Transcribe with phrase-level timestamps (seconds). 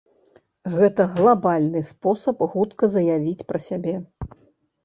[0.77, 3.95] Гэта глабальны спосаб хутка заявіць пра сябе.